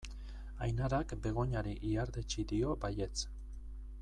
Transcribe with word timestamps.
Ainarak 0.67 1.13
Begoñari 1.25 1.75
ihardetsi 1.91 2.47
dio 2.53 2.73
baietz. 2.87 3.15